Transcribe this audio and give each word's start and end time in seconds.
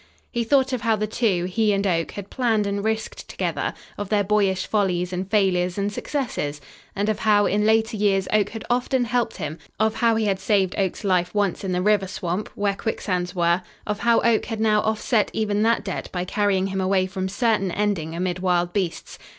He 0.31 0.43
thought 0.43 0.73
of 0.73 0.81
how 0.81 0.95
the 0.95 1.05
two, 1.05 1.43
he 1.45 1.71
and 1.73 1.85
Oak, 1.85 2.13
had 2.13 2.31
planned 2.31 2.65
and 2.65 2.83
risked 2.83 3.27
together, 3.27 3.75
of 3.99 4.09
their 4.09 4.23
boyish 4.23 4.65
follies 4.65 5.13
and 5.13 5.29
failures 5.29 5.77
and 5.77 5.93
successes, 5.93 6.59
and 6.95 7.07
of 7.07 7.19
how, 7.19 7.45
in 7.45 7.67
later 7.67 7.95
years, 7.95 8.27
Oak 8.33 8.49
had 8.49 8.65
often 8.67 9.05
helped 9.05 9.37
him, 9.37 9.59
of 9.79 9.97
how 9.97 10.15
he 10.15 10.25
had 10.25 10.39
saved 10.39 10.73
Oak's 10.75 11.03
life 11.03 11.35
once 11.35 11.63
in 11.63 11.71
the 11.71 11.83
river 11.83 12.07
swamp, 12.07 12.49
where 12.55 12.73
quicksands 12.75 13.35
were, 13.35 13.61
of 13.85 13.99
how 13.99 14.21
Oak 14.21 14.45
had 14.45 14.59
now 14.59 14.81
offset 14.81 15.29
even 15.33 15.61
that 15.61 15.83
debt 15.83 16.09
by 16.11 16.25
carrying 16.25 16.65
him 16.65 16.81
away 16.81 17.05
from 17.05 17.29
certain 17.29 17.71
ending 17.71 18.15
amid 18.15 18.39
wild 18.39 18.73
beasts. 18.73 19.19